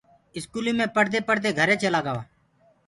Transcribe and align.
اسڪولي 0.37 0.71
مي 0.77 0.85
پڙهدي 0.95 1.19
پڙهدي 1.27 1.49
گھري 1.59 1.75
چيلآ 1.81 1.99
گوآ 2.05 2.21